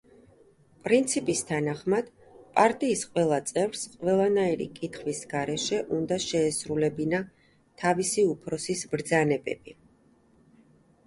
პრინციპის 0.85 1.41
თანახმად, 1.49 2.07
პარტიის 2.55 3.03
ყველა 3.11 3.37
წევრს 3.49 3.83
ყველანაირი 3.99 4.67
კითხვის 4.79 5.21
გარეშე 5.35 5.83
უნდა 5.99 6.19
შეესრულებინა 6.25 7.21
თავისი 7.85 8.27
უფროსის 8.33 8.85
ბრძანებები. 8.97 9.79